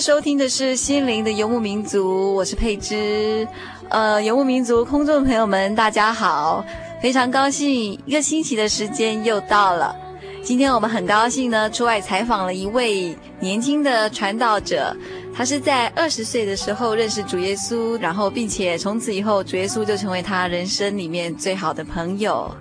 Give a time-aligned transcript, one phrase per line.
[0.00, 3.46] 收听的是心灵的游牧民族，我是佩芝。
[3.88, 6.64] 呃，游牧民族空中的朋友们，大家好，
[7.02, 9.94] 非常高兴一个星期的时间又到了。
[10.40, 14.96] 今天我们很高兴呢，出外采访了一位年轻的传道者，
[15.34, 22.54] 他是在二十岁的时候认识主耶稣，然后并且从此以后，主耶稣就成为他人生里面最好的朋友。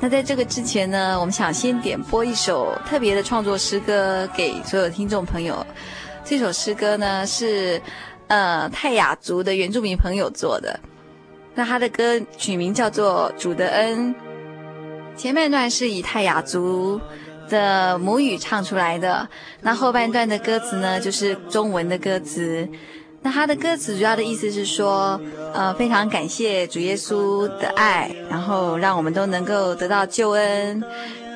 [0.00, 5.66] 那在这个之前呢，我们想先点播一首特别的创作诗歌给所有听众朋友。
[6.28, 7.80] 这首诗歌呢是，
[8.26, 10.78] 呃，泰雅族的原住民朋友做的。
[11.54, 14.14] 那他的歌曲名叫做《主的恩》，
[15.16, 17.00] 前半段是以泰雅族
[17.48, 19.26] 的母语唱出来的，
[19.62, 22.68] 那后半段的歌词呢就是中文的歌词。
[23.22, 25.18] 那他的歌词主要的意思是说，
[25.54, 30.84] 呃，非常感谢主耶稣的爱，然后让我们都能够得到救恩，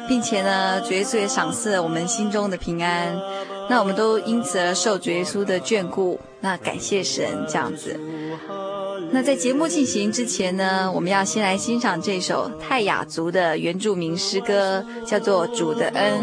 [0.06, 3.16] 并且呢，主耶稣也赏赐了我们心中的平安。
[3.68, 7.98] 那我们都因此而受主耶稣的眷顾，那感谢神这样子。
[9.10, 16.20] 那在节目进行之前呢，我们要先来欣赏这首泰雅族的原住民诗歌，叫做《主的恩》。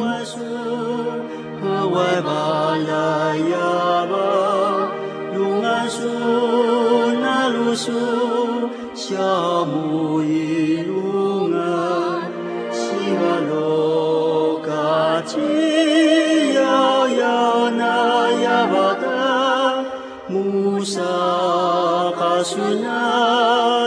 [20.89, 22.97] sa kasuna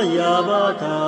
[0.07, 1.02] yabata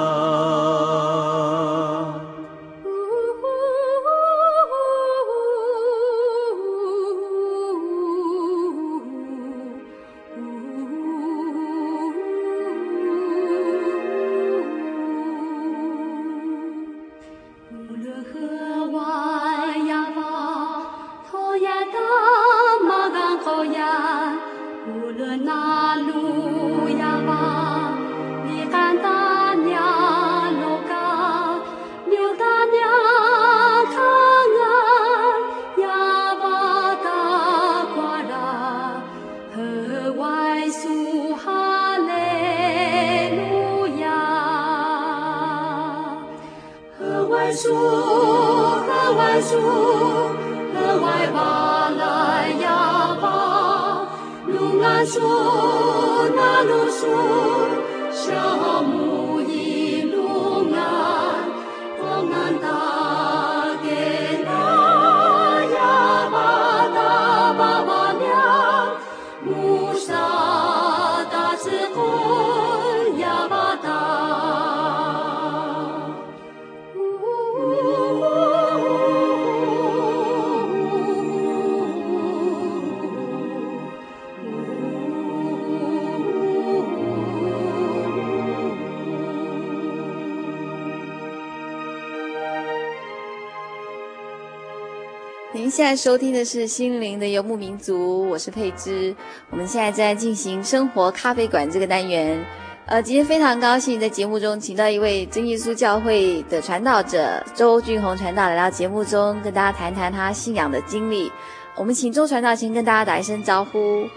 [95.54, 99.14] 您现在收听的是心灵的游牧民族，我是佩芝。
[99.50, 102.44] 我们现在在进行生活咖啡馆这个单元。
[102.86, 111.30] 呃，今天非常高兴在节目中请到一位真耶稣教会的传道者周俊宏传道来到节目中，跟大家谈谈他信仰的经历。
[111.76, 114.08] 我们请周传道先跟大家打一声招呼。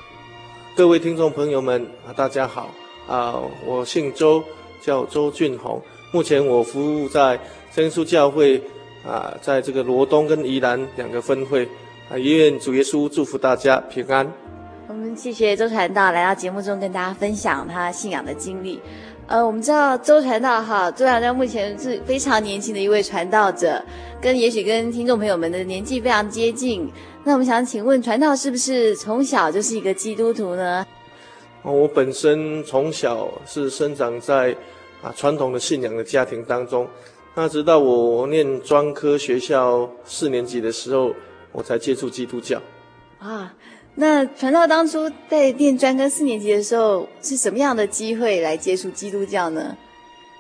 [0.76, 2.72] 各位听众朋友们啊，大家好
[3.08, 4.44] 啊，我姓周，
[4.82, 5.80] 叫周俊宏。
[6.12, 7.40] 目前我服务在
[7.72, 8.60] 真耶稣教会
[9.08, 11.68] 啊，在这个罗东跟宜兰两个分会
[12.10, 14.30] 啊，也愿主耶稣祝福大家平安。
[14.88, 18.82] 我们谢谢周传道来到节目中跟大家分享他信仰的经历。
[19.28, 23.84] 呃，我们知道周传道哈，周传道目前是非常年轻的一位传道者，
[24.22, 26.90] 跟也许跟听众朋友们的年纪非常接近。
[27.24, 30.86] 那我们想请问，传道是不是从小就是一个基督徒呢？
[31.64, 34.56] 我本身从小是生长在
[35.02, 36.88] 啊传统的信仰的家庭当中，
[37.40, 41.14] 那直到我念专科学校四年级的时候，
[41.52, 42.60] 我才接触基督教。
[43.20, 43.54] 啊，
[43.94, 49.78] 那传道当初在念专科四年级的时候，是什么样的机会来接触基督教呢？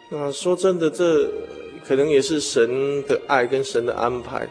[0.10, 1.32] 那说真的，这
[1.88, 4.48] 可能也是神的爱跟神的安排。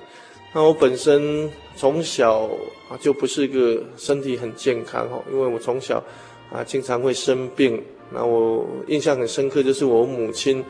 [0.52, 2.42] 那我本身从小
[2.88, 6.00] 啊就不是一个身体很健康哈，因为我从小。
[6.52, 7.82] 啊，经常会生病。
[8.14, 10.64] 那我印象很深刻，就是我母亲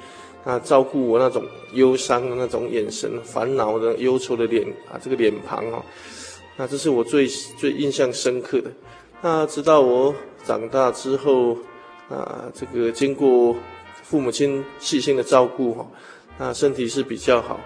[0.46, 1.44] 啊照顾我那种
[1.74, 5.84] 忧伤的那种眼神、烦恼的忧愁的脸啊，这个脸庞哦，
[6.56, 7.26] 那这是我最
[7.58, 8.70] 最印象深刻的。
[9.20, 10.14] 那直到我
[10.44, 11.58] 长大之后
[12.08, 13.56] 啊，这个经过
[14.02, 15.86] 父母亲细心的照顾哈，
[16.38, 17.60] 那身体是比较好。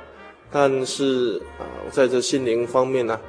[0.50, 1.62] 但是啊，
[1.92, 3.20] 在这心灵方面呢，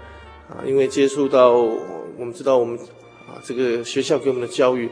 [0.50, 2.80] 啊，因为接触到我们知道我们。
[3.30, 4.88] 啊，这个学校给我们的教育，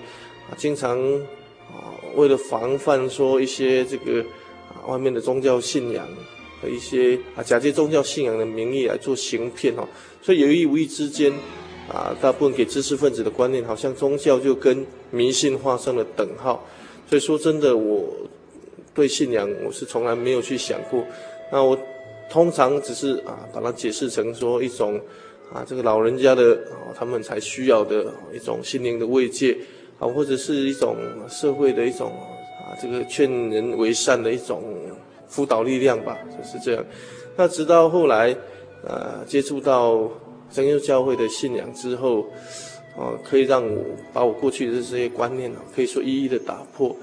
[0.49, 0.97] 啊，经常
[1.67, 4.23] 啊，为了防范说一些这个
[4.87, 6.07] 外面的宗教信仰
[6.61, 9.87] 和一些啊假借宗教信仰的名义来做行骗哦，
[10.21, 11.31] 所以有意无意之间，
[11.87, 16.65] 啊，大部分给知识分子的观念，好像宗教就跟迷信画上了等号。
[17.07, 18.13] 所以说真的，我
[18.93, 21.03] 对信仰我是从来没有去想过。
[21.51, 21.77] 那我
[22.29, 24.99] 通常只是啊，把它解释成说一种。
[25.51, 29.57] 啊，这个老人家的啊，他们才需要的一种心灵的慰藉
[29.97, 30.95] 啊，或者是一种
[31.27, 32.13] 社会的一种
[32.81, 34.63] 这个劝人为善的一种
[35.27, 36.85] 辅导力量吧，就是这样。
[37.35, 38.35] 那直到后来，
[38.83, 40.09] 呃，接触到
[40.51, 42.21] 真耶教会的信仰之后，
[42.97, 46.95] 啊，可以让我把我过去的这些观念啊，可以说一一的打破。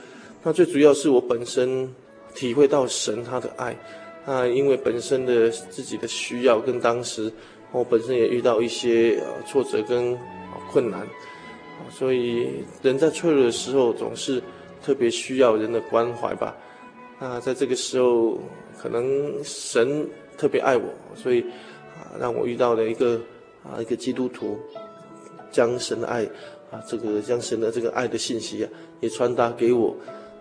[0.43, 1.93] 那最主要是我本身
[2.35, 3.77] 体会到神他的爱，
[4.25, 7.33] 啊，因为本身的自己的需要跟当时。
[7.73, 10.17] 我本身也遇到一些呃挫折跟
[10.71, 11.07] 困难，
[11.91, 12.49] 所以
[12.81, 14.41] 人在脆弱的时候总是
[14.87, 16.55] 特别需要人的关怀吧。
[17.19, 18.39] 那在这个时候，
[18.81, 20.85] 可能神特别爱我，
[21.17, 21.41] 所以
[21.97, 23.21] 啊让我遇到了一个
[23.65, 24.57] 啊一个基督徒，
[25.51, 26.25] 将神的爱
[26.71, 29.97] 啊这个将神的这个爱的信息啊也传达给我。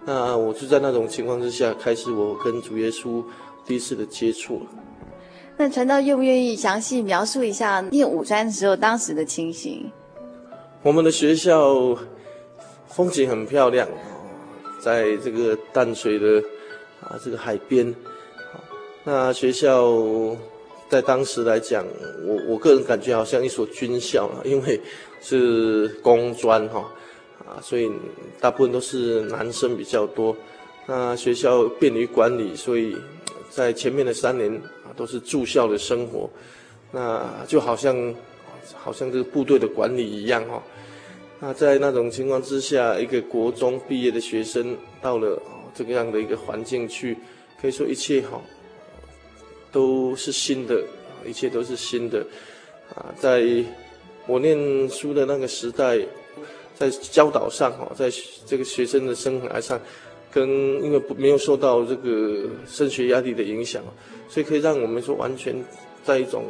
[0.06, 3.24] 那我就在那种情况之下，开始我跟主耶稣
[3.65, 4.68] 第一次的接触了。
[5.57, 9.89] 那传道愿不愿意详细描述一下念五专的时候当时的情形？
[10.83, 11.98] 我们的学校
[12.86, 13.88] 风景很漂亮，
[14.86, 16.44] 在这个淡水的
[17.02, 17.94] 啊这个海边。
[19.04, 19.92] 那学校
[20.88, 21.84] 在当时来讲，
[22.24, 24.80] 我我个人感觉好像一所军校， 因为
[25.22, 26.86] 是工专哈
[27.48, 27.92] 啊，所以
[28.40, 30.36] 大部分都是男生比较多。
[30.86, 32.96] 那学校便于管理，所以
[33.50, 34.54] 在前面的三年
[34.86, 34.94] 啊。
[34.96, 36.30] 都是住校的生活，
[36.94, 38.15] 那就好像，
[38.74, 40.63] 好像这个部队的管理一样哈。
[41.48, 45.40] 那在那种情况之下，一个国中毕业的学生到了
[45.75, 47.16] 这个样的一个环境去，
[47.62, 48.42] 可以说一切哈，
[49.72, 50.84] 都是新的，
[51.24, 52.25] 一切都是新的。
[52.96, 53.44] 啊，在
[54.25, 56.00] 我念书的那个时代，
[56.74, 58.12] 在教导上哈，在
[58.48, 59.80] 这个学生的生涯上。
[60.32, 60.50] 跟
[60.84, 63.82] 因为不没有受到这个升学压力的影响，
[64.28, 65.56] 所以可以让我们说完全
[66.04, 66.44] 在一种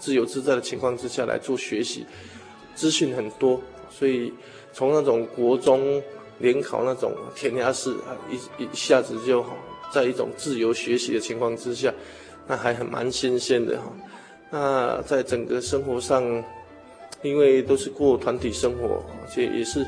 [0.00, 2.04] 自由自在的情况之下来做学习，
[2.74, 4.32] 资讯很多，所以
[4.72, 6.02] 从那种国中
[6.38, 9.54] 联考那种填鸭式啊，一一下子就好，
[9.92, 11.92] 在一种自由学习的情况之下，
[12.48, 13.92] 那还很蛮新鲜的哈。
[14.50, 16.22] 那在整个生活上，
[17.22, 19.86] 因为都是过团体生活，而且也是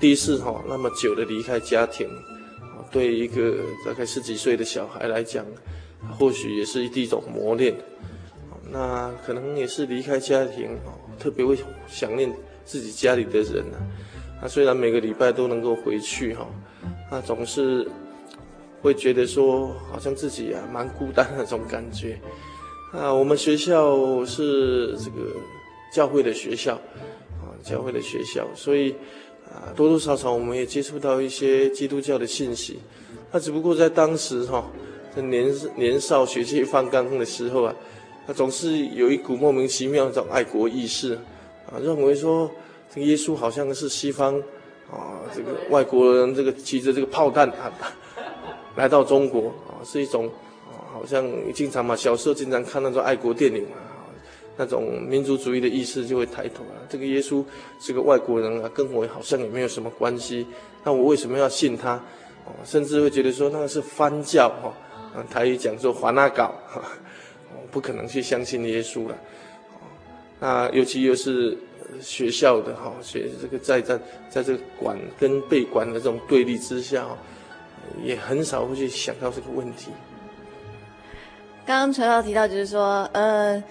[0.00, 2.08] 第一次哈那么久的离开家庭。
[2.90, 3.54] 对一个
[3.86, 5.46] 大概十几岁的小孩来讲，
[6.18, 7.74] 或许也是一种磨练。
[8.70, 10.76] 那可能也是离开家庭，
[11.18, 11.56] 特别会
[11.88, 12.30] 想念
[12.64, 13.78] 自己家里的人啊。
[14.40, 16.46] 那虽然每个礼拜都能够回去哈，
[17.10, 17.88] 那总是
[18.80, 22.18] 会觉得说，好像自己啊蛮孤单那种感觉。
[22.92, 25.32] 啊，我们学校是这个
[25.92, 26.74] 教会的学校，
[27.40, 28.94] 啊，教会的学校，所以。
[29.52, 32.78] 啊，多多少少我们也接触到一些基督教的信息，
[33.30, 34.64] 那只不过在当时哈，
[35.14, 37.74] 在年年少血气方刚的时候啊，
[38.26, 41.18] 他总是有一股莫名其妙的这种爱国意识，
[41.72, 42.50] 啊，认为说
[42.92, 44.38] 这个耶稣好像是西方
[44.90, 47.72] 啊，这个外国人这个骑着这个炮弹啊
[48.76, 50.26] 来到中国啊，是一种
[50.68, 53.76] 啊好像经常嘛，小时候经常看那种爱国电影嘛，
[54.56, 56.76] 那种民族主义的意识就会抬头啊。
[56.88, 57.42] 这个耶稣
[57.80, 60.46] 是个外国人啊，跟我好像也没有什么关系，
[60.84, 61.94] 那我为什么要信他？
[62.44, 64.74] 哦甚至会觉得说那个是翻教哈，
[65.30, 69.16] 台语讲说华纳搞，我不可能去相信耶稣了。
[70.42, 71.56] 那尤其又是
[72.00, 73.96] 学校的哈，学这个在在
[74.28, 77.06] 在这个管跟被管的这种对立之下，
[78.02, 79.92] 也很少会去想到这个问题。
[81.64, 83.62] 刚刚传道提到，就是说，呃，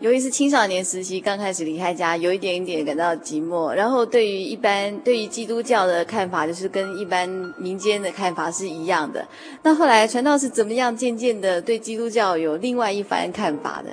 [0.00, 9.26] 由于是青少年时期刚开始离开家，有一点一点感到寂寞，然后对于一般对于基督教的看法，就是跟一般民间的看法是一样的。
[9.62, 13.90] 那后来传道是怎么样渐渐的对基督教有另外一番看法的？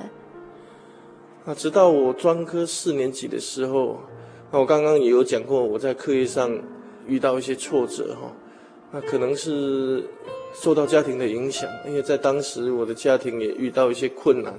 [1.49, 3.97] 那直到我专科四年级的时候，
[4.51, 6.51] 那我刚刚也有讲过，我在课业上
[7.07, 8.29] 遇到一些挫折哈，
[8.91, 10.03] 那可能是
[10.53, 14.53] 受到家庭的影响，因为在当时我的家庭也遇到一些困难，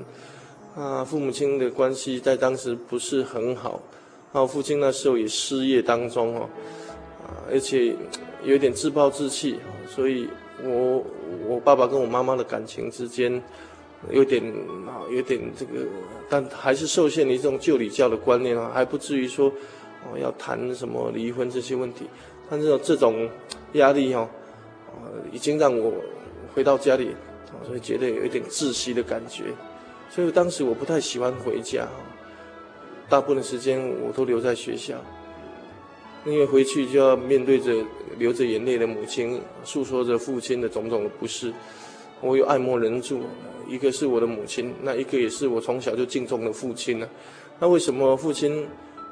[0.75, 3.83] 啊，父母亲的关系在当时不是很好，
[4.33, 6.49] 然后父亲那时候也失业当中哦，
[7.23, 7.95] 啊，而且
[8.45, 10.27] 有点自暴自弃，所以
[10.65, 11.05] 我
[11.47, 13.43] 我爸爸跟我妈妈的感情之间。
[14.11, 14.43] 有点
[14.87, 15.87] 啊，有点这个，
[16.29, 19.49] 但还是受限于这种旧礼教的观念啊，还不至于说
[20.05, 22.07] 哦要谈什么离婚这些问题。
[22.51, 23.29] 但是这种
[23.73, 24.29] 压力哦，
[25.03, 25.93] 呃，已经让我
[26.55, 27.15] 回到家里，
[27.67, 29.45] 所以觉得有一点窒息的感觉。
[30.09, 31.87] 所以当时我不太喜欢回家，
[33.09, 34.95] 大部分时间我都留在学校，
[36.25, 37.75] 因为回去就要面对着
[38.17, 41.53] 流着眼泪的母亲，诉说着父亲的种种的不是，
[42.21, 43.23] 我有爱莫能助。
[43.67, 47.07] 一个是我的母亲，那一个也是我从小就敬重的父亲呢。
[47.59, 48.67] 那为什么父亲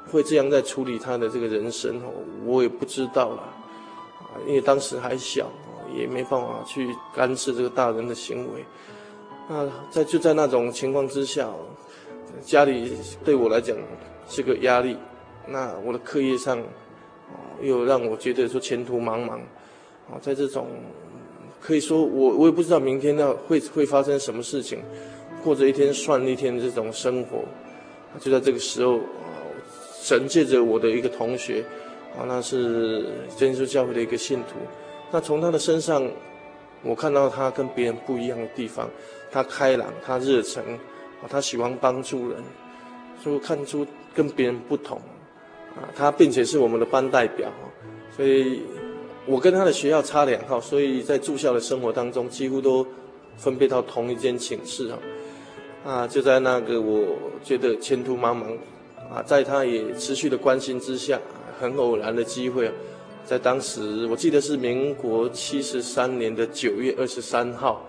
[0.09, 2.09] 会这样在处理他的这个人生哦？
[2.43, 3.41] 我也不知道了，
[4.19, 5.47] 啊，因为当时还小，
[5.95, 8.65] 也没办法去干涉这个大人的行为。
[9.47, 11.53] 那在就在那种情况之下，
[12.41, 13.77] 家里对我来讲
[14.27, 14.97] 是个压力。
[15.45, 16.59] 那我的课业上，
[17.61, 19.33] 又让我觉得说前途茫茫。
[20.09, 20.65] 啊，在这种。
[21.67, 24.79] 可以说我，我也不知道明天要会会发生什么事情，
[25.43, 27.43] 过着一天算一天的这种生活，
[28.21, 29.01] 就在这个时候，
[30.01, 31.61] 神借着我的一个同学，
[32.17, 34.55] 啊，那是真耶稣教会的一个信徒，
[35.11, 36.09] 那从他的身上，
[36.83, 38.89] 我看到他跟别人不一样的地方，
[39.29, 40.63] 他开朗，他热诚，
[41.21, 42.41] 啊，他喜欢帮助人，
[43.21, 44.97] 所以我看出跟别人不同，
[45.75, 47.51] 啊，他并且是我们的班代表，
[48.15, 48.61] 所以。
[49.27, 52.87] 我跟他的学校差两号，所以在住校的生活当中，几乎都
[53.35, 54.97] 分配到同一间寝室啊。
[55.85, 57.05] 啊，就在那个我
[57.43, 58.55] 觉得前途茫茫
[59.13, 61.19] 啊，在他也持续的关心之下，
[61.59, 62.71] 很偶然的机会，
[63.25, 67.85] 在当时我记得是民国七十三年的九月二十三号，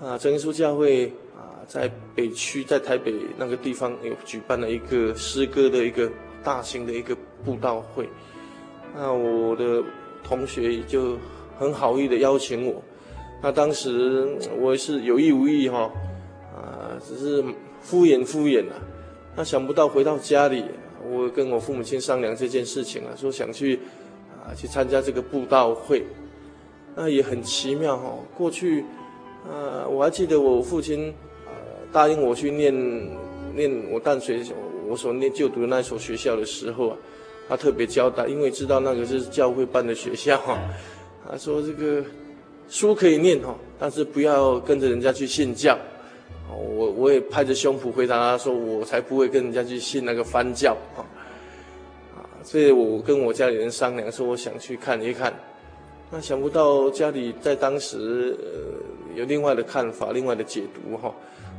[0.00, 1.06] 啊，真耶稣教会
[1.36, 6.08] 啊，在北区，在台北那个地方有举办了一个诗歌的一个
[6.44, 8.08] 大型的一个布道会，
[8.94, 9.82] 那我的。
[10.22, 11.16] 同学就
[11.58, 12.82] 很好意的邀请我，
[13.42, 15.90] 那当时我也是有意无意哈，
[16.54, 17.42] 啊，只是
[17.80, 18.74] 敷衍敷衍啊。
[19.36, 20.64] 那想不到回到家里，
[21.08, 23.78] 我跟我父母亲商量这件事情啊，说想去
[24.44, 26.04] 啊去参加这个布道会，
[26.94, 28.14] 那也很奇妙哈。
[28.36, 28.84] 过去，
[29.48, 31.14] 啊，我还记得我父亲
[31.46, 31.50] 啊
[31.92, 32.74] 答应我去念
[33.54, 34.42] 念我淡水
[34.88, 36.96] 我所念就读的那所学校的时候啊。
[37.48, 40.58] 他特别交代，因为知道那个是教会办的学校哈，
[41.26, 42.04] 他说这个
[42.68, 45.78] 书可以念哈，但是不要跟着人家去信教。
[46.50, 51.04] 我我也拍着胸脯回答他说，我才不会跟人家去信那个翻教啊。
[52.42, 55.32] 所以我跟我家里人商量说，我想去看一看。
[56.10, 61.14] 那想不到家里在当时呃有另外的看法，另外的解读哈。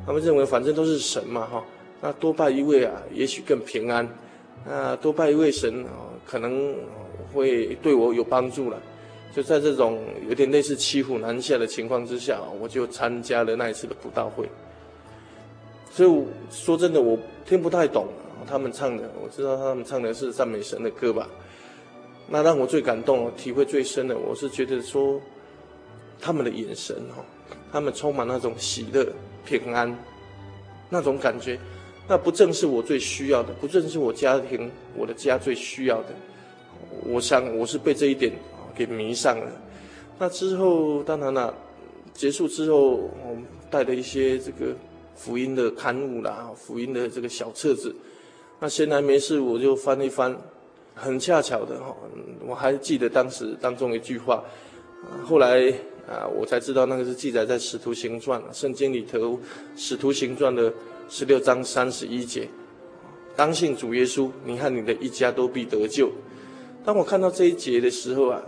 [0.05, 1.63] 他们认为反正都是神嘛哈，
[2.01, 4.07] 那多拜一位啊，也许更平安。
[4.65, 6.75] 那，多拜一位神啊，可能
[7.33, 8.79] 会对我有帮助了。
[9.33, 14.49] 就在这种有点类似骑虎难下的情况之下，我就参加了那一次的普道会。
[15.91, 18.07] 所以说真的，我听不太懂
[18.47, 21.27] 他们唱的，我知道他们唱的是赞美神的歌吧。
[22.27, 25.19] 那让我最感动、体会最深的，我是觉得说
[26.19, 27.23] 他们的眼神哈，
[27.71, 29.05] 他们充满那种喜乐、
[29.45, 29.95] 平安
[30.89, 31.59] 那种感觉。
[32.09, 33.53] 那不正是我最需要的？
[33.61, 36.09] 不正是我家庭、我的家最需要的？
[37.05, 38.33] 我想我是被这一点
[38.75, 39.45] 给迷上了。
[40.17, 41.53] 那之后，当然了，
[42.11, 44.75] 结束之后，我们带了一些这个
[45.15, 47.95] 福音的刊物啦，福音的这个小册子。
[48.59, 50.35] 那闲来没事，我就翻一翻。
[50.95, 51.95] 很恰巧的哈，
[52.45, 54.43] 我还记得当时当中一句话。
[55.23, 55.71] 后来
[56.09, 59.19] 啊，我才知道那个是记载在《使徒行传》圣经里头，
[59.75, 60.73] 《使徒行传》的
[61.07, 62.49] 十六章三十一节，
[63.35, 66.09] 当信主耶稣，你和你的一家都必得救。
[66.83, 68.41] 当我看到这一节的时候啊，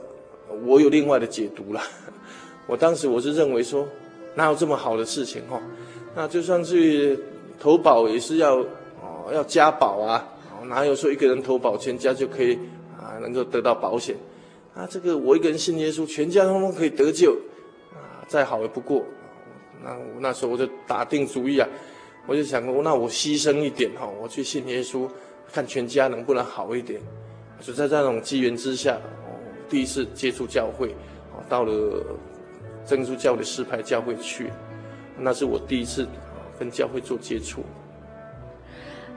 [0.66, 1.80] 我有另外的解读了。
[2.66, 3.88] 我当时我是认为说，
[4.34, 5.62] 哪有这么好的事情哈？
[6.16, 7.20] 那就算是
[7.60, 10.28] 投保也是要哦要加保啊，
[10.66, 12.58] 哪有说一个人投保全家就可以
[12.98, 14.16] 啊能够得到保险？
[14.74, 17.38] 啊，这个我一个人信耶稣，全家通通可以得救，
[18.32, 19.04] 再好也不过。
[19.84, 21.68] 那我那时候我就打定主意啊，
[22.26, 25.10] 我就想过，那我牺牲一点哈，我去信耶稣，
[25.52, 27.02] 看全家能不能好一点。
[27.60, 28.98] 就在这种机缘之下，
[29.70, 30.96] 第一次接触教会，
[31.50, 32.06] 到了
[32.86, 34.50] 真主教的石牌教会去，
[35.18, 36.08] 那是我第一次
[36.58, 37.62] 跟教会做接触。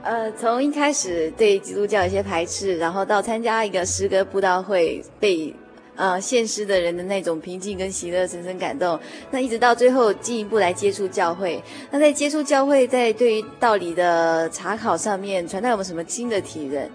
[0.03, 5.53] 呃，从一开始对基督教有些排斥，然后到参加一个诗歌布道会，被
[5.95, 8.99] 呃现实的人的那种平静跟喜乐深深感动，
[9.31, 11.61] 那一直到最后进一步来接触教会。
[11.91, 16.89] 那在接触教会，在对于道理的查考上面，传道有没有什么新的体认？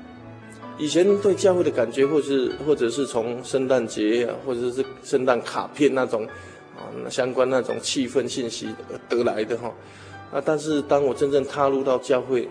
[0.78, 6.26] 以前对教会的感觉，或是或者是从圣诞节啊，或者是圣诞卡片那种
[6.76, 8.68] 啊相关那种气氛信息
[9.08, 9.72] 得来的哈
[10.32, 12.48] 啊，但是当我真正踏入到教会。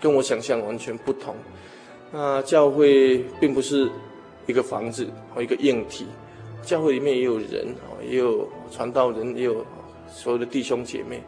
[0.00, 1.34] 跟我想象完全不同。
[2.12, 3.90] 那教会并不是
[4.48, 6.06] 一个房子和一个硬体，
[6.62, 7.68] 教会里面也有人，
[8.02, 9.64] 也有传道人，也有
[10.10, 11.22] 所有的弟兄姐妹。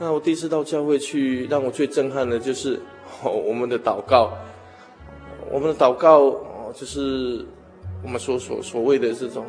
[0.00, 2.80] 那我第一次到教会去，让我最震撼的就是
[3.22, 4.32] 我们的祷告。
[5.50, 7.44] 我们的祷告哦，就是
[8.02, 9.44] 我们所所所谓的这种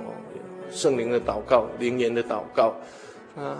[0.69, 2.75] 圣灵的祷告、灵言的祷告。
[3.35, 3.55] 那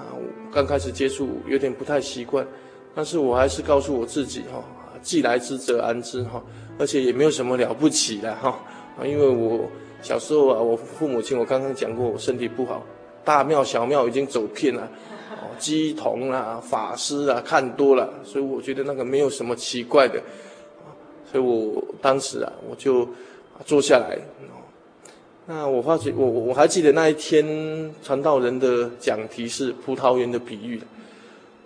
[0.52, 2.46] 刚开始接触有点不太习惯，
[2.94, 4.62] 但是我还是告诉我自己哈。
[5.02, 6.44] 既来之则安之哈，
[6.78, 8.60] 而且也没有什么了不起的哈
[9.06, 9.70] 因为我
[10.02, 12.84] 小时候啊，我父母亲我刚刚讲过，我身体不好，
[13.24, 14.90] 大庙小庙已经走遍了，
[15.32, 20.22] 哦，乩童啊、法师啊看多了，所以我觉得那个没有什么奇怪的，
[21.32, 23.08] 所以我当时啊，我就
[23.66, 24.18] 坐下来，
[25.46, 30.80] 那我发觉我我还记得那一天传道人的讲题是葡萄园的比喻。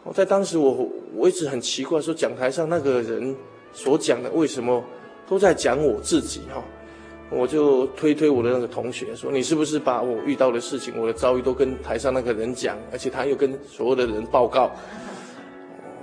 [0.06, 3.36] 我在当时我，我我一直很奇怪，说讲台上那个人
[3.74, 4.84] 所讲的，为什么
[5.30, 6.62] 都在讲我自己哈？
[7.30, 14.72] 我就推推我的那个同学说：“你是不是把我遇到的事情，我的遭遇都跟台上那个人讲，而且他又跟所有的人报告？”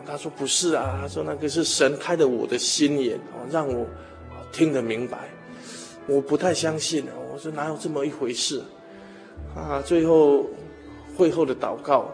[0.06, 3.86] 他说：“不是啊，他说那个是神开的我的心眼哦，让我
[4.50, 5.18] 听得明白。”
[6.08, 8.60] 我不太相信，我说哪有这么一回事
[9.54, 9.80] 啊？
[9.84, 10.44] 最后
[11.16, 12.10] 会后的祷告。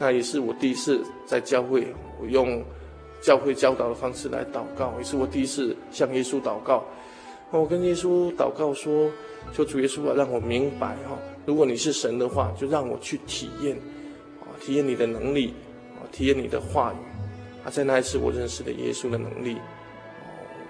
[0.00, 1.86] 那也是我第一次在教会，
[2.20, 2.64] 我用
[3.20, 6.84] 教会教导的方式来祷告，也是我第一次向耶稣祷告。
[7.50, 9.10] 我跟耶稣祷告说
[9.52, 13.76] ：“求主耶稣啊，让我明白哈，如果你是神的话，就让我去体验，
[14.40, 15.54] 啊，体验你的能力，
[15.96, 16.96] 啊，体验你的话语。
[17.64, 19.56] 啊，在那一次我认识了耶稣的能力。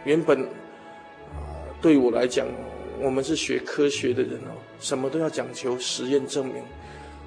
[0.05, 1.51] 原本啊，
[1.83, 2.47] 对我来讲，
[3.01, 6.57] 我们是学科学的人哦，什么都要讲求实验证明。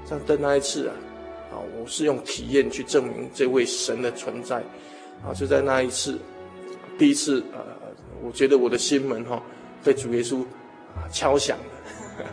[0.10, 0.96] 但在那一次啊。”
[1.52, 4.64] 啊，我是用体验去证明这位神的存在，
[5.22, 6.18] 啊，就在那一次，
[6.98, 7.60] 第一次，呃，
[8.24, 9.42] 我觉得我的心门哈
[9.84, 10.42] 被主耶稣
[10.96, 12.26] 啊敲响了。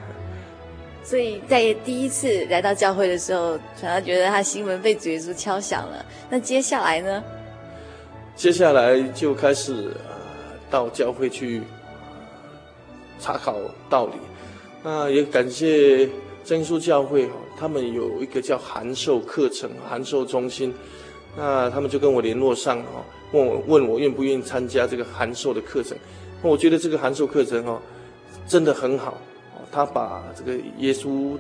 [1.03, 6.05] 所以在第一次来到教会的时候，传道觉得他心门被主耶稣敲响了。
[6.29, 7.25] 那接下来呢？
[8.37, 9.73] 接下来就开始
[10.07, 10.15] 呃
[10.71, 11.63] 到教会去
[13.19, 13.57] 查考
[13.89, 14.13] 道理，
[14.83, 16.09] 那也感谢。
[16.45, 20.73] 真耶稣教会哈，他们有一个叫函授课程、函授中心，
[21.39, 25.97] 那他们就跟我联络上哈，问我问我愿不愿意参加这个函授的课程。
[26.43, 27.81] 那我觉得这个函授课程哦，
[28.49, 29.17] 真的很好，
[29.71, 31.39] 他把这个耶稣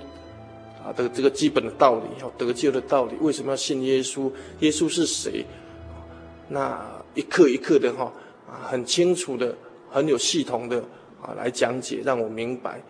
[0.84, 4.30] 啊的这个基本的道理，要得救的道理，为什么要信耶稣？
[4.60, 5.44] 耶稣是谁？
[6.48, 6.80] 那
[7.14, 8.12] 一课一课的哈
[8.48, 9.52] 啊，很清楚的、
[9.90, 10.78] 很有系统的
[11.20, 12.80] 啊来讲解，让我明白。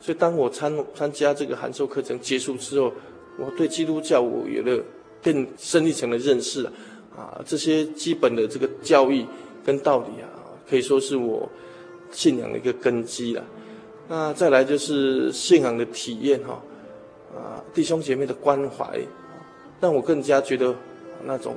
[0.00, 2.92] 所以，当我参参加这个函授课程结束之后，
[3.38, 4.84] 我对基督教我有了
[5.22, 6.72] 更深一层的认识了。
[7.16, 9.26] 啊，这些基本的这个教义
[9.64, 10.30] 跟道理啊，
[10.70, 11.48] 可以说是我
[12.12, 13.44] 信仰的一个根基了。
[14.08, 16.62] 那再来就是信仰的体验哈，
[17.36, 19.00] 啊，弟兄姐妹的关怀，
[19.80, 20.74] 让我更加觉得
[21.24, 21.56] 那种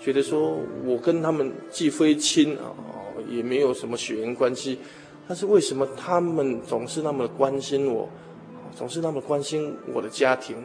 [0.00, 2.72] 觉得说我跟他们既非亲啊，
[3.28, 4.78] 也没有什么血缘关系。
[5.28, 8.08] 但是为什么他们总是那么关心我，
[8.74, 10.56] 总是那么关心我的家庭，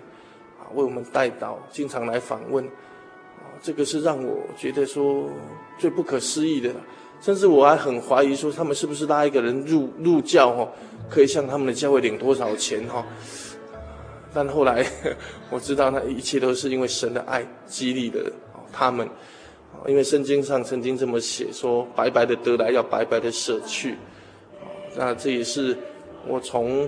[0.76, 5.30] 为我们代祷，经常来访问，啊，这个是让我觉得说
[5.78, 6.72] 最不可思议的，
[7.22, 10.70] 甚至我还很怀疑说他们是不是拉一个人入入教哦，
[11.10, 13.06] 可以向他们的教会领多少钱哈，
[14.34, 14.86] 但后来
[15.50, 18.32] 我知道，那一切都是因为神的爱激励了
[18.72, 19.08] 他们。
[19.88, 23.98] 因为圣经上曾经这么写说：“白白的得来，要白白的舍去。”
[24.96, 25.76] 那这也是
[26.28, 26.86] 我从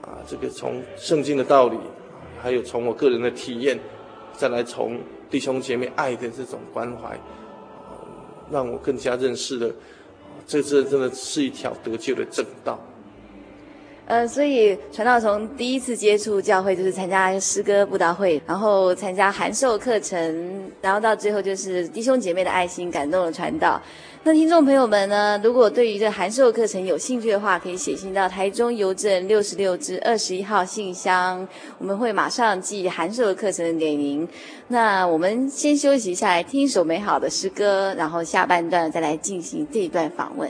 [0.00, 1.76] 啊这个从圣经的道理，
[2.42, 3.78] 还有从我个人的体验，
[4.36, 4.98] 再来从
[5.30, 7.16] 弟兄姐妹爱的这种关怀，
[8.50, 9.72] 让我更加认识了，
[10.46, 12.78] 这这真的是一条得救的正道。
[14.04, 23.80] 呃，所以传道从第一次接触教会就是参加诗歌布道会，然后参加函授课程，然后到最后就是弟兄姐妹的爱心感动了传道。
[24.24, 31.46] 那听众朋友们呢，如果对于这函授课程有兴趣的话，可以写信到台中邮政六十六支二十一号信箱，
[31.78, 34.26] 我们会马上寄函授的课程给您。
[34.68, 40.48] 那我们先休息一下，来听一首美好的诗歌，然后下半段再来进行这一段访问。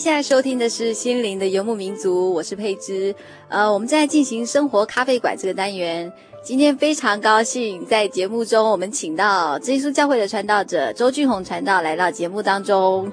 [0.00, 3.14] 现在收听的是《心灵的游牧民族》，我是佩芝。
[3.50, 6.10] 呃，我们在进行生活咖啡馆这个单元。
[6.42, 13.12] 今天非常高兴，在节目中我们请到真耶稣教会的传道者周俊宏传道来到节目当中。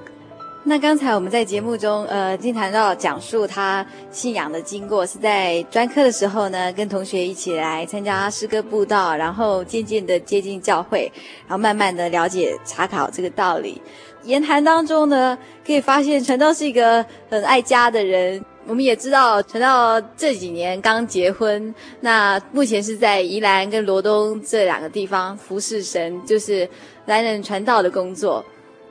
[0.64, 11.10] 那刚才我们在节目中，呃，经常到讲述他信仰的经过，是在专科的时候呢，跟同学一起来参加诗歌布道，然后渐渐的接近教会，
[11.46, 13.80] 然后慢慢的了解查考这个道理。
[14.24, 18.44] 言谈当中呢，可以发现传道是一个很爱家的人。
[18.66, 26.68] 我们也知道传道这几年刚结婚，那目前是在宜兰跟罗东这两个地方服侍神，就是
[27.06, 28.44] 担任传道的工作。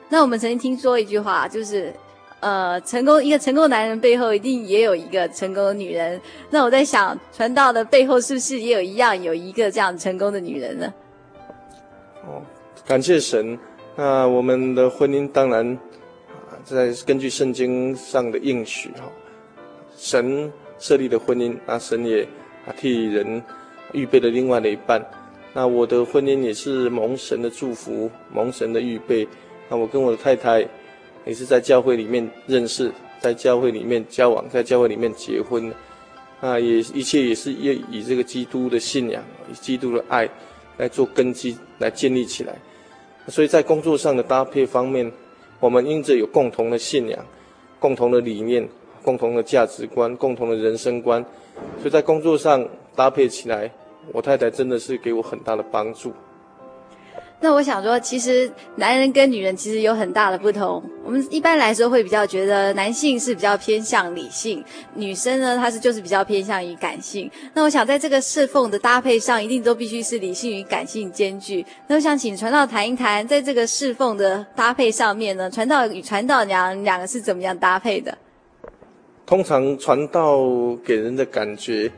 [0.08, 1.92] 那我们曾经听说一句话，就是
[2.40, 6.20] 呃，成功一个成功男人背后一定也有一个成功的女人。
[6.50, 10.94] 那我在想，传道的背后是不是也有一样有一个这样成功的女人呢？
[12.24, 12.40] 哦，
[12.86, 13.58] 感谢神。
[13.96, 15.76] 那我们的婚姻当然
[16.48, 19.02] 啊，在根据圣经上的应许哈，
[19.96, 22.22] 神设立的婚姻，那神也
[22.66, 23.42] 啊替人
[23.92, 25.04] 预备了另外的一半。
[25.52, 29.26] 那我的婚姻也是蒙神的祝福，蒙神的预备。
[29.68, 30.66] 那我跟我的太太
[31.26, 35.72] 也是在教会里面认识，在教会里面交往，在教会里面结婚。
[36.40, 40.28] 那也一切也是以以这个基督的信仰，以基督的爱
[40.76, 42.56] 来做根基，来建立起来。
[43.26, 45.10] 所以在工作上的搭配方面，
[45.60, 47.18] 我们因着有共同的信仰、
[47.80, 48.66] 共同的理念、
[49.02, 51.20] 共同的价值观、共同的人生观，
[51.78, 53.70] 所以在工作上搭配起来，
[54.12, 56.12] 我太太真的是给我很大的帮助。
[57.40, 60.82] 那我想说，其实男人跟女人其实有很大的不同。
[61.04, 64.62] 我们一般来说会比较觉得男性是比较偏向理性，
[64.94, 67.30] 女生呢，她是就是比较偏向于感性。
[67.54, 71.64] 那我想在这个侍奉的搭配上，一定都必须是理性与感性兼具。
[71.86, 78.18] 那我想请传道谈一谈，在这个侍奉的搭配上面呢，传道与传道娘两个是怎么样搭配的？
[79.24, 80.40] 通常传道
[80.84, 81.88] 给人的感觉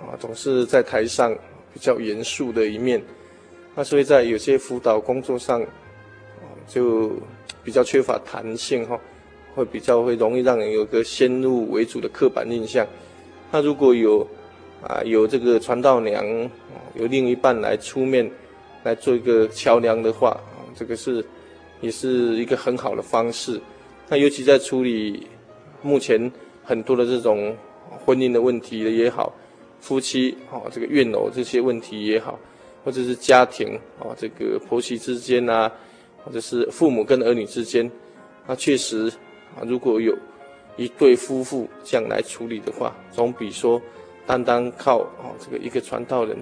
[0.00, 1.36] 啊，总是在台上
[1.74, 3.02] 比较严肃的一面。
[3.78, 5.64] 那所以在有些辅导工作上，
[6.66, 7.12] 就
[7.62, 8.98] 比较缺乏弹性哈，
[9.54, 12.84] 会比较会容易让人有个先入为主的刻板印象。
[13.52, 14.26] 那如果有
[14.82, 16.50] 啊有这个传道娘，
[16.96, 18.28] 有另一半来出面
[18.82, 20.36] 来做一个桥梁的话，
[20.74, 21.24] 这个是
[21.80, 23.60] 也是一个很好的方式。
[24.08, 25.24] 那尤其在处理
[25.82, 26.32] 目前
[26.64, 27.56] 很多的这种
[28.04, 29.32] 婚姻的问题也好，
[29.78, 32.36] 夫妻啊这个怨偶这些问题也好。
[32.88, 35.70] 或者是家庭啊，这个婆媳之间啊，
[36.24, 37.90] 或者是父母跟儿女之间，
[38.46, 39.12] 那确实
[39.54, 40.16] 啊，如果有
[40.78, 43.78] 一对夫妇这样来处理的话，总比说
[44.26, 46.34] 单单靠啊这个一个传道人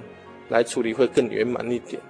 [0.48, 2.00] 来处理会更圆满一点。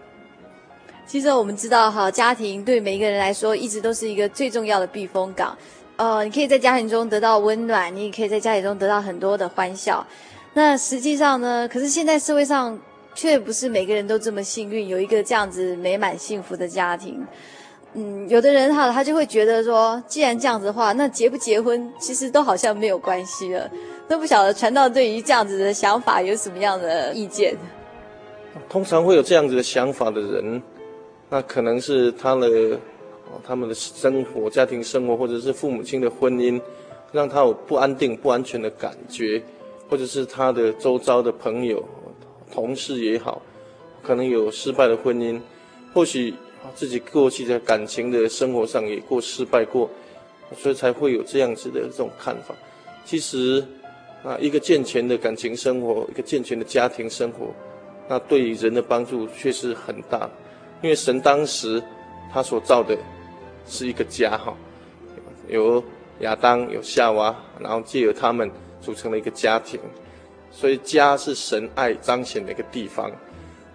[1.07, 5.57] 其实我们知道哈，家庭对每一个人来说一直都是一个最重要的避风港。
[5.97, 10.07] 呃，你可以在家庭中得到温暖，你也可以在家庭中得到很多的欢笑。
[10.53, 12.79] 那实际上呢，可是现在社会上。
[13.17, 17.27] 却不是每个人都这么幸运，有一个这样子美满幸福的家庭。
[17.95, 23.69] 嗯，有的人哈，他就会觉得说，既然这样子的话，那结不结婚其实都好像没有关系了。
[24.07, 27.57] 都不晓得传道对于这样子的想法有什么样的意见？
[28.69, 30.63] 通常会有这样子的想法的人，
[31.31, 32.79] 那可能是他的，
[33.43, 36.61] 他们的生活、家庭生活，或者是父母亲的婚姻，
[37.13, 39.43] 让他有不安定、不安全的感觉，
[39.89, 41.83] 或者是他的周遭的朋友。
[42.53, 43.43] 同事也好，
[44.03, 45.41] 可能有失败的婚姻，
[45.93, 46.35] 或许
[46.75, 49.89] 自己过去在感情的生活上也过失败过，
[50.57, 52.55] 所以才会有这样子的这种看法。
[53.05, 53.65] 其实，
[54.25, 57.55] 啊，一个健全的感情生活，一个健全的家庭生活，
[58.09, 60.29] 那对于人的帮助确实很大。
[60.83, 61.83] 因为神当时
[62.33, 62.97] 他所造的
[63.67, 64.57] 是一个家，哈，
[65.49, 65.83] 有
[66.21, 69.81] 亚当，有夏娃，然后借由他们组成了一个家庭。
[70.57, 73.13] 所以家是神爱彰显的一个地方。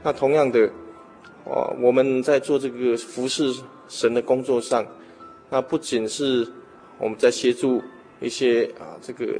[0.01, 0.67] 那同样的，
[1.45, 3.53] 哦，我们在做这个服侍
[3.87, 4.83] 神的工作上，
[5.51, 6.47] 那不仅是
[6.97, 7.79] 我们在协助
[8.19, 9.39] 一些啊这个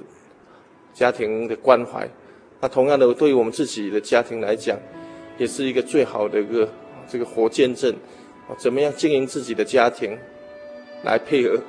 [0.94, 2.08] 家庭的关怀，
[2.60, 4.78] 那同样的，对于我们自己的家庭来讲，
[5.40, 6.70] 也是一个最好的一个
[7.10, 7.92] 这个活见证。
[8.48, 10.16] 啊怎么样经营自己的家庭，
[11.04, 11.60] 来配合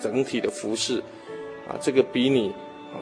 [0.00, 0.98] 整体的服侍，
[1.68, 2.52] 啊，这个比你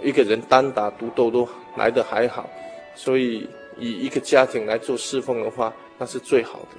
[0.03, 2.49] 一个人单打独斗都好来的还好，
[2.95, 6.77] 所以以一个家庭来做侍奉的话，那是最好的。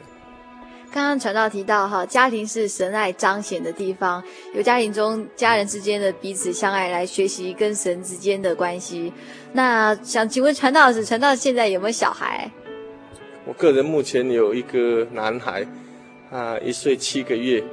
[0.93, 4.21] 刚刚传道提到哈，家庭是神爱彰显的地方，
[4.53, 9.13] 由家庭中家人之间的彼此相爱来学习跟神之间的关系。
[9.53, 12.51] 那想请问传道老师，传道现在有没有小孩？
[13.45, 15.65] 我个人目前有一个男孩，
[16.29, 17.63] 啊，一岁七个月，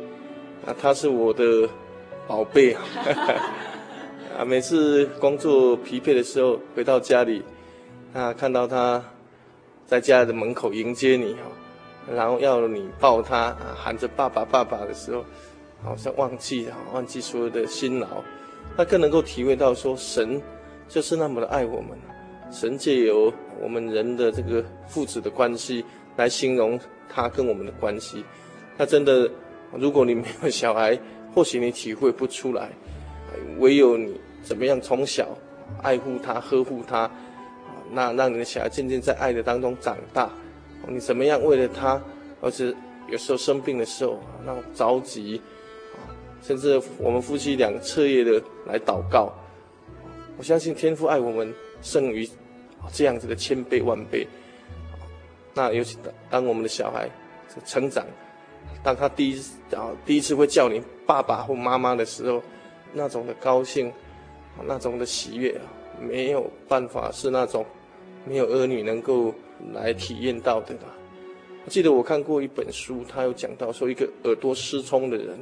[0.64, 1.68] 啊，他是我的
[2.28, 2.76] 宝贝。
[4.38, 7.42] 啊，每次工作疲惫的时候回到家里，
[8.14, 9.04] 啊，看到他
[9.84, 11.40] 在家的门口迎接你哈，
[12.14, 15.24] 然后要你抱他，啊，喊着爸爸爸爸的时候，
[15.82, 18.22] 好像忘记忘记所有的辛劳，
[18.76, 20.40] 他更能够体会到说神
[20.88, 21.98] 就是那么的爱我们，
[22.52, 28.24] 神借由我们人的这个父子的关系来形容他跟我们的关系，
[28.76, 29.28] 那真的，
[29.72, 30.96] 如果你没有小孩，
[31.34, 32.70] 或许你体会不出来，
[33.58, 34.14] 唯有你。
[34.48, 35.28] 怎么样从小
[35.82, 37.10] 爱护他、呵护他，
[37.90, 40.30] 那让你的小孩渐渐在爱的当中长大。
[40.86, 42.02] 你怎么样为了他，
[42.40, 42.74] 而且
[43.10, 45.42] 有时候生病的时候那种着急，
[46.40, 49.30] 甚至我们夫妻俩彻夜的来祷告。
[50.38, 52.26] 我相信天父爱我们胜于
[52.90, 54.26] 这样子的千倍万倍。
[55.52, 55.98] 那尤其
[56.30, 57.06] 当我们的小孩
[57.66, 58.02] 成长，
[58.82, 62.42] 当他第一次啊第一次会叫你爸爸或妈妈的时候，
[62.94, 63.92] 那种的高兴。
[64.66, 65.64] 那种的喜悦啊，
[66.00, 67.64] 没有办法是那种
[68.26, 69.34] 没有儿女能够
[69.72, 70.94] 来体验到的啦。
[71.68, 75.38] 记得我看过一本书，他有讲到说，一个耳朵失聪的人，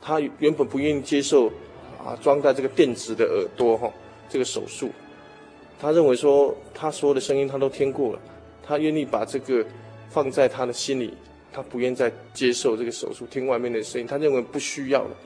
[0.00, 1.48] 他原本不愿意接受
[2.02, 3.92] 啊装在这个电子的耳朵哈
[4.28, 4.90] 这个手术，
[5.78, 8.20] 他认为说他所有的声音他都听过了，
[8.62, 9.64] 他愿意把这个
[10.08, 11.12] 放在他的心里，
[11.52, 15.16] 他不愿再接受这个手术听外面的声音，他认为不需要了。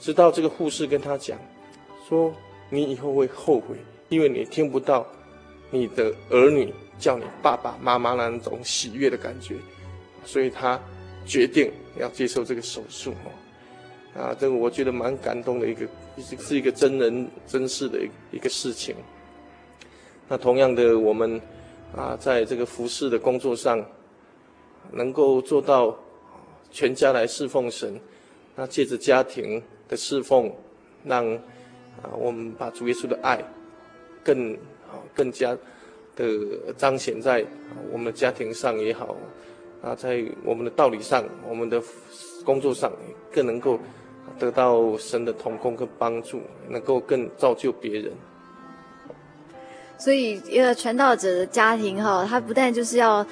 [0.00, 1.38] 直到这个护士跟他讲。
[2.08, 2.32] 说
[2.70, 3.76] 你以后会后悔，
[4.08, 5.06] 因为你听不到
[5.70, 9.56] 你的儿女叫你爸爸妈妈那种喜悦的感觉，
[10.24, 10.80] 所以他
[11.24, 14.20] 决定要接受这个手术哦。
[14.20, 15.86] 啊，这个我觉得蛮感动的一个，
[16.38, 18.94] 是一个真人真事的一一个事情。
[20.28, 21.40] 那同样的，我们
[21.94, 23.84] 啊，在这个服侍的工作上，
[24.90, 25.94] 能够做到
[26.70, 28.00] 全家来侍奉神，
[28.54, 30.50] 那借着家庭的侍奉，
[31.04, 31.38] 让
[32.02, 33.42] 啊我们把主耶稣的爱
[34.22, 34.54] 更
[34.88, 35.56] 啊更加
[36.14, 36.24] 的
[36.76, 37.44] 彰显在
[37.90, 39.16] 我们的家庭上也好，
[39.82, 41.82] 啊，在我们的道理上，我们的
[42.44, 42.90] 工作上，
[43.32, 43.78] 更能够
[44.38, 48.12] 得到神的同工跟帮助，能够更造就别人。
[49.98, 53.26] 所以，一个传道者的家庭哈，他不但就是要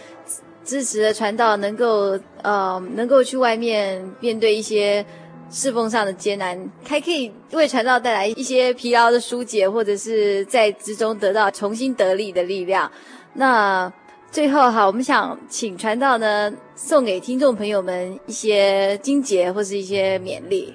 [0.65, 5.05] 支持的传道，能够呃，能够去外面面对一些
[5.55, 12.91] 侍奉上的艰难，还可以为传道带来一些疲劳的疏解，或者是在之中得到重新得力的力量。
[13.35, 13.91] 那
[14.33, 20.75] 最后哈，我们想请传道呢，送给听众朋友们一些经节或是一些勉励。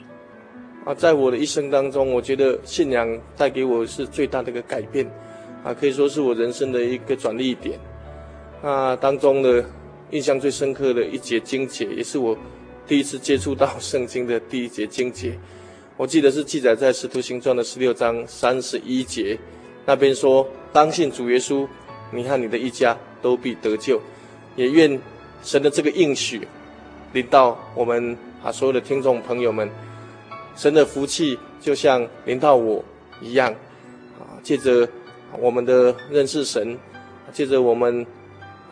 [0.85, 5.05] 啊，在我的一生当中，我觉得信仰带给我是最大的一个改变。
[5.61, 7.77] 啊，可以说是我人生的一个转捩点。
[8.63, 9.61] 那当中的
[10.11, 12.37] 印象最深刻的一节经节，也是我
[12.89, 15.37] 第一次接触到圣经的第一节经节。
[15.95, 19.37] 我记得是记载在《使徒行传》的十六章三十一节，
[19.85, 21.67] 那边说：“当信主耶稣，
[22.11, 24.01] 你和你的一家都必得救。”
[24.57, 24.99] 也愿
[25.43, 26.47] 神的这个应许
[27.13, 29.69] 临到我们啊所有的听众朋友们，
[30.55, 32.83] 神的福气就像临到我
[33.21, 33.53] 一样
[34.19, 34.89] 啊，借着。
[35.37, 36.75] 我们的认识神，
[37.31, 38.03] 借着我们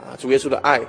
[0.01, 0.81] 啊主耶稣的爱，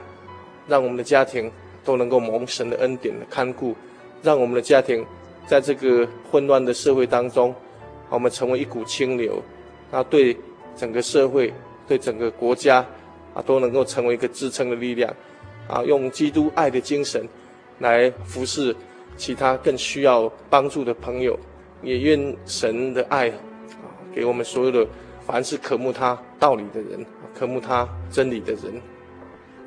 [0.67, 1.53] 让我们的家庭
[1.89, 3.75] 都能够蒙神的恩典的看顾，
[4.23, 5.03] 让我们的家庭
[5.47, 7.55] 在这个混乱的社会当中，
[8.11, 9.43] 我们成为一股清流，
[9.91, 10.37] 啊，对
[10.77, 11.51] 整个社会、
[11.87, 12.85] 对整个国家
[13.33, 15.11] 啊都能够成为一个支撑的力量，
[15.67, 17.27] 啊，用基督爱的精神
[17.79, 18.77] 来服侍
[19.17, 21.39] 其他更需要帮助的朋友，
[21.83, 23.35] 也愿神的爱啊
[24.15, 24.87] 给我们所有的。
[25.27, 28.81] 凡是渴慕他道理的人，渴慕他真理的人，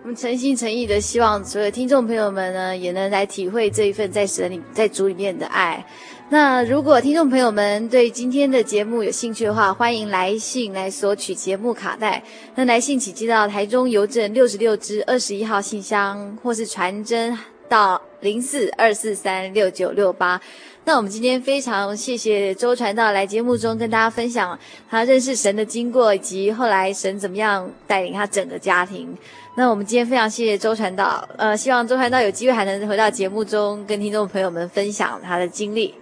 [0.03, 5.85] 我们诚心诚意的希望所有听众朋友们呢，也能来体会这一份在神里、在主里面的爱。
[6.29, 12.23] 那如果听众朋友们对今天的节目有兴趣的话，欢迎来信来索取节目卡带。
[12.55, 17.37] 那来信请寄到台中邮政六十六支二十一号信箱，或是传真
[17.69, 20.41] 到零四二四三六九六八。
[20.83, 24.57] 那我们今天非常谢谢周传道来节目中跟大家分享
[24.89, 29.15] 他认识神的经过，以及后来神怎么样带领他整个家庭。
[29.55, 35.93] 那我们今天非常谢谢周传道，呃，希望周传道有机会还能回到节目中跟听众朋友们分享他的经历。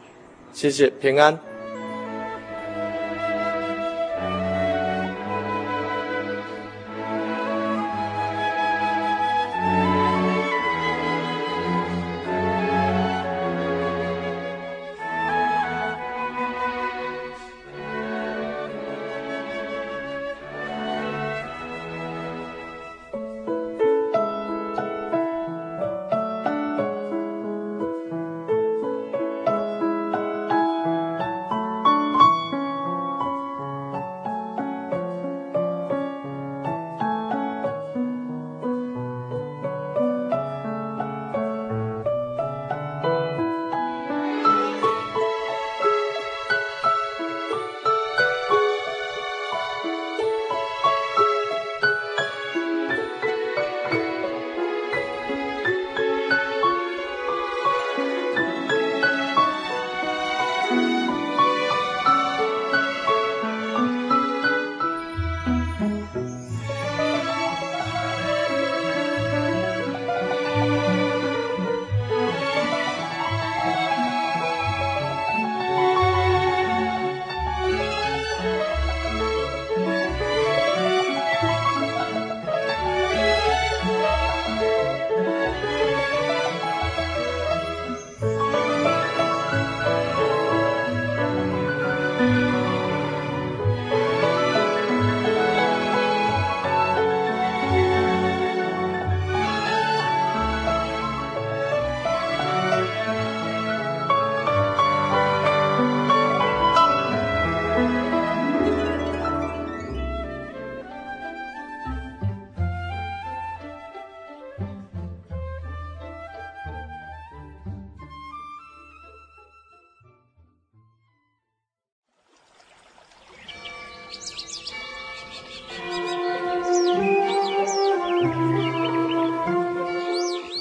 [0.54, 1.49] 谢谢，平安。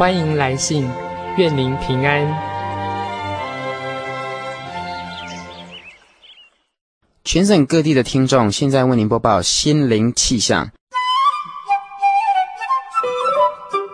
[0.00, 0.90] 欢迎来信，
[1.36, 2.26] 愿您平安。
[7.22, 10.70] 全省各地的听众，现在为您播报心灵气象。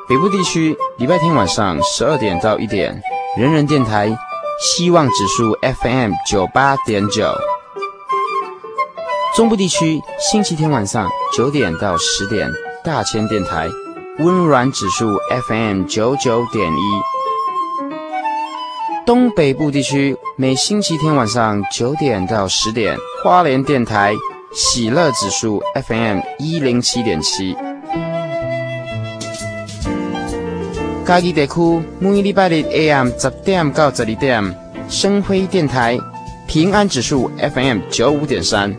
[0.08, 3.02] 北部地区礼拜天晚上十二点到一点，
[3.36, 4.16] 人人电台
[4.60, 7.34] 希望指数 FM 九八点九。
[9.34, 12.48] 中部地区星期天晚上九点到十点，
[12.84, 13.68] 大千电台
[14.18, 16.80] 温软指数 FM 九九点一。
[19.04, 24.14] 东北部地区每星期天晚上九点到十点，花莲电台
[24.54, 27.54] 喜乐指数 FM 一零七点七。
[31.04, 34.58] 嘉义地区每礼拜日 AM 十点到十二点，
[34.88, 35.98] 生辉电台
[36.48, 38.74] 平安指数 FM 九五点三。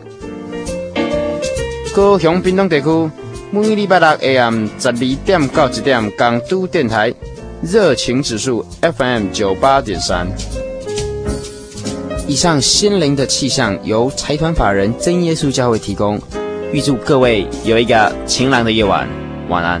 [1.94, 3.10] 高雄屏东地区
[3.50, 4.92] 每礼拜六 AM 十二
[5.24, 7.12] 点到一点，港都电台
[7.62, 10.26] 热情指数 FM 九八点三。
[12.26, 16.20] 以上心灵的气象由财团法人真耶稣教会提供，
[16.74, 19.08] 预祝各位有一个晴朗的夜晚，
[19.48, 19.80] 晚安。